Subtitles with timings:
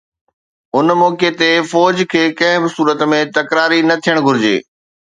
[0.77, 4.57] ان موقعي تي فوج کي ڪنهن به صورت ۾ تڪراري نه ٿيڻ گهرجي.